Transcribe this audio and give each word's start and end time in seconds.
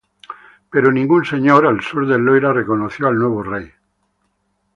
Pero 0.71 0.91
ningún 0.91 1.23
señor 1.25 1.67
al 1.67 1.79
sur 1.81 2.07
del 2.07 2.21
Loira 2.23 2.51
reconoció 2.51 3.07
al 3.07 3.19
nuevo 3.19 3.43
rey. 3.43 3.71